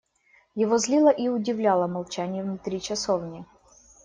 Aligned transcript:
Его 0.55 0.79
злило 0.79 1.09
и 1.11 1.27
удивляло 1.27 1.85
молчание 1.85 2.41
внутри 2.41 2.81
часовни. 2.81 3.45